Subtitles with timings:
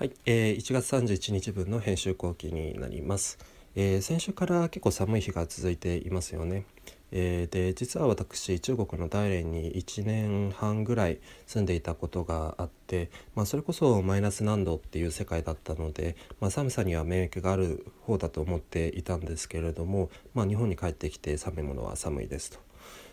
[0.00, 3.36] はい、えー、1月31日分の編集後期になります、
[3.76, 6.64] えー、先週から結構寒い日が続いていますよね、
[7.12, 22.69] えー、で実は私中国の大連に1年半ぐらい住んでいたことがあって、まあ、それこそマイナス何度っていう世界だったので、まあ、寒さには免疫がある方だと思っていたんですけれども、まあ、日本に帰ってきて寒いものは寒いですと。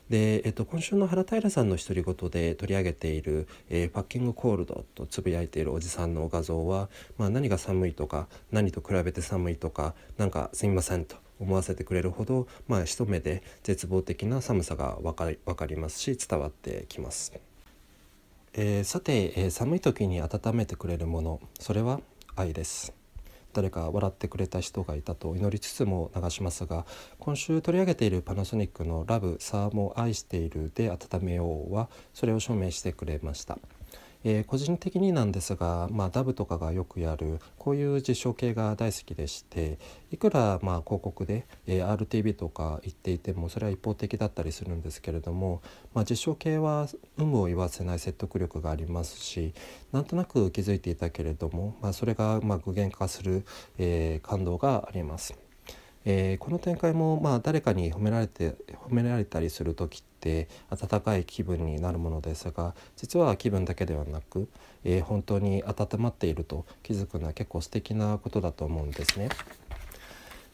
[0.09, 17.33] で、えっと、今週の原平さんの独り言で取り上げている「えー、パッキングコールド」とつぶやいているおじさんの画像は、まあ、何が寒いとか何と比べて寒いとかなんかすみませんと思わせてくれるほど、まあ、一目で絶望的な寒さが分かり分かりますし伝わってきます。
[18.53, 22.01] えー、さて、えー、寒い時に温めてくれるものそれは
[22.35, 23.06] 愛です。
[23.57, 26.85] 誰か笑ってくれた人がいたと祈りつつも流しますが
[27.17, 33.57] 今週取り上げているパナソニックの「ラブ・サーモ愛している」で温めようはそれを証明してくれました。
[34.29, 39.79] えー、個人的になんですが、まあ、ダブとかがよくやるこういう実証系が大好きでして
[40.11, 45.61] いくらまあ広告で、えー、RTV とか言っていてもそれは一方的だったりするんですけれども、
[45.93, 49.53] まあ、実証系は有無を言わせない説得力がありますし
[49.93, 53.45] なんとなく気づいていたけれども、まあ、それがま具現化する、
[53.77, 55.46] えー、感動があります。
[56.09, 58.55] えー、この展開もまあ誰かに褒められて
[58.87, 64.47] 褒められたりする時って温かい気分になるものですが実は気分だけではなく、
[64.85, 69.27] えー、本当に温まっていると気づくのは結構素敵なことだと思うんですね。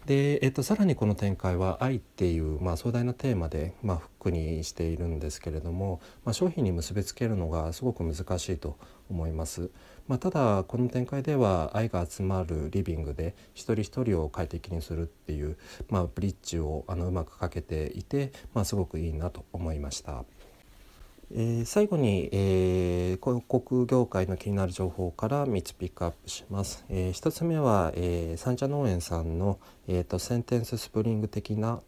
[0.06, 8.78] で、えっと、さらにこの展開は愛っていう、まあ、壮大なテーマで、まあ、フックにしているんですけれども、まあ、商品に結びつけるのがすごく難しいと
[9.10, 9.70] 思います。
[10.08, 15.58] まあ、ただこの展開では愛が集まるリビングで一人一人を快適にするっていう、
[15.90, 20.26] まあ、ブリッジをあのうまくかけていて、まあ、すごくいいなと思いました。
[21.36, 26.86] えー、最後に、えー、広告業界の気になる情報から3つピックアップします。
[26.90, 31.82] えー、1つ目は、えー、三茶農園さんの、えーと、センテンス・スプリング的な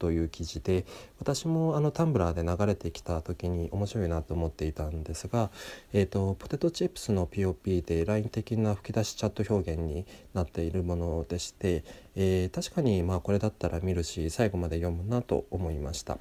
[0.00, 0.86] という記事で
[1.20, 5.50] 私もあの Tumblr で流れてきた時に面白いなと思っていたんですが、
[5.92, 11.84] えーと、ポテトチップスの POP でライン的な吹き出しチャット表現になっているものでして、
[12.16, 16.18] えー、確かにまあこれだったら見るし最後まで読むなと思いました。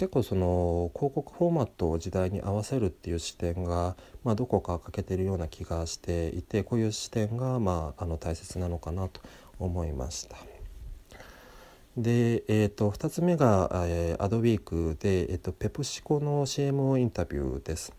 [0.00, 9.20] 結構その広告フォーマットを時代に合わせるっていう視点が、まあ、どこか欠けてるような気がしていてこういう視点が、まあ、あの大切なのかなと
[9.58, 10.38] 思いました。
[11.98, 17.92] で、えーと、2つ目が、えー、アドウィークで、えーと、ペプシコの CM インタビューです。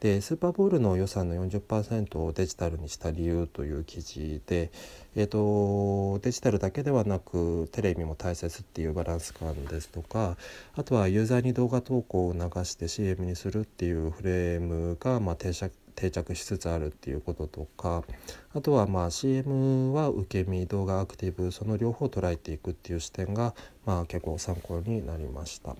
[0.00, 4.70] でスーパーボールの予算の40%をデジタルにした理由という記事で、
[5.16, 10.36] えーと、デジタルだけではなくテレビも大切っていうバランス感ですとか
[10.74, 18.02] あとはユーザーに動画投稿を流して CM にするっていうフレームが、まあ、定着定着しつつあるっていうこととか
[18.52, 23.54] あとはまあ CM は受け身動画アクティブその両方を捉えていくっていう視点が、
[23.86, 25.76] まあ、結構参考になりました。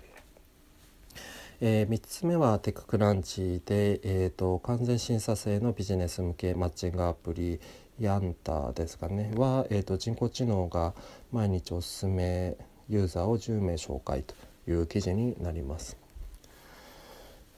[1.60, 7.60] えー、3つ目はテッククランチで、えーと、完全審査制のビジネス向けマッチングアプリ
[8.00, 10.94] ヤンタですかねは、えーと、人工知能が
[11.30, 12.56] 毎日おすすめ
[12.88, 14.34] ユーザーを10名紹介と
[14.68, 15.96] いう記事になります。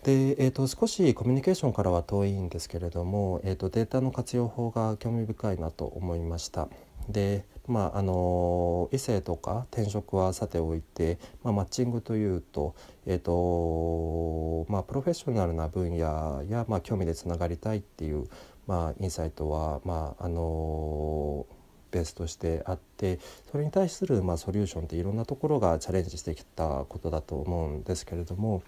[0.03, 6.69] で、えーと、少しコミュニケーションからは遠いんですけれども、えーとデータの活用法が興味深いなと思いました。
[7.09, 12.75] でまああの異性とか転職はさておいて、まあ、マッチングというと,、
[13.07, 18.29] えーとまあ、プロフェッショナルな分野や、まあ、興味でつながりたいっていう、
[18.67, 21.47] まあ、インサイトは、まああの
[21.93, 28.63] ベースとしてあってそれに対する、まあ、ソリューションっていろんなところがチャレンジしてきたことだと思うんですけれども。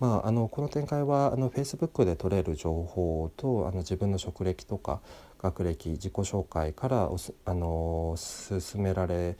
[0.00, 5.00] まあ、あのこの展開はあの Facebook で取れる情報とあの自分の職歴とか
[5.38, 7.10] 学歴自己紹介から
[7.44, 9.36] あの進められ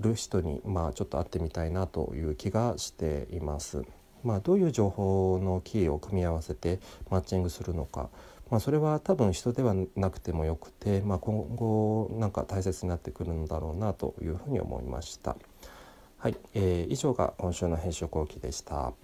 [0.00, 3.82] る人に、まあ、ちょっと会ってみたいなという気がしています。
[4.22, 8.08] まあ、どういう情報のキーを組み合わせてマッチングするのか、
[8.50, 15.36] まあ、それは多分人ではなくてもよくて、まあ、今後なんか大切になってくるんだろうなというふうに思いました。
[16.16, 18.94] はい、えー、以上が今週の編集後期でした。